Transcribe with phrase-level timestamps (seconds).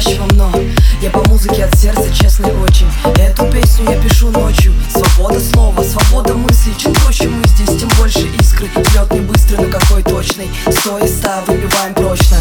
[0.00, 0.52] навязчивом, но
[1.00, 2.86] Я по музыке от сердца честный очень.
[3.18, 4.72] Эту песню я пишу ночью.
[4.90, 8.68] Свобода слова, свобода мысли Чем проще мы здесь, тем больше искры.
[8.94, 10.50] Лед не быстрый, но какой точный.
[10.70, 12.36] Сто из ста выбиваем прочно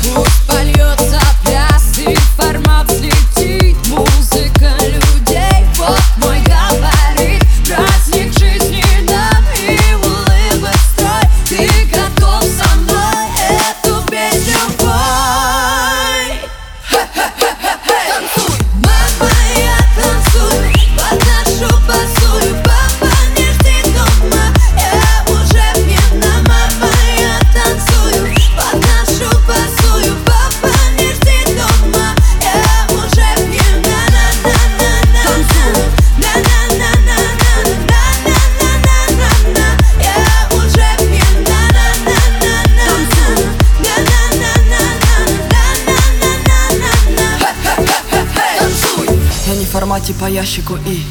[49.79, 51.05] формате по ящику и.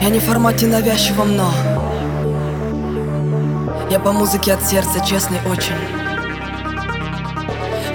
[0.00, 1.52] Я не в формате навязчивом, но.
[3.90, 5.74] Я по музыке от сердца честный очень.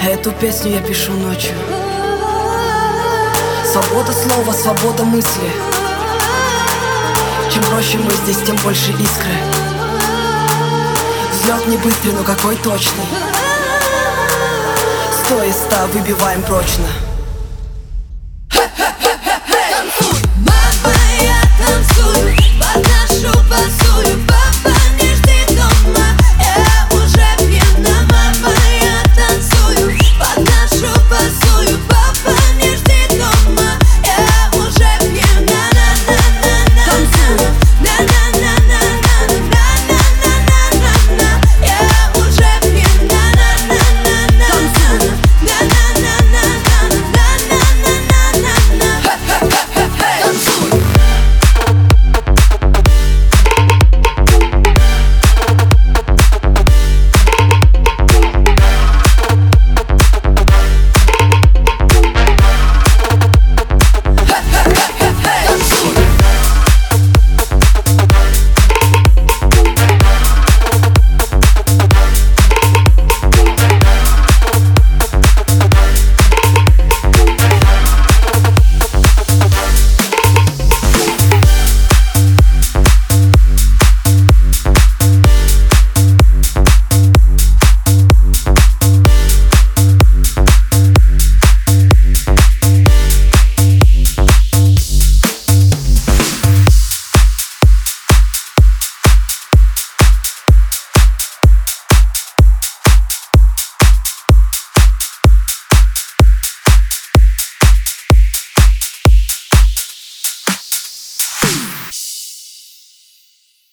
[0.05, 1.53] Эту песню я пишу ночью.
[3.71, 5.49] Свобода слова, свобода мысли.
[7.53, 9.37] Чем проще мы здесь, тем больше искры.
[11.31, 13.07] Взлет не быстрый, но какой точный.
[15.23, 17.08] Сто из ста выбиваем прочно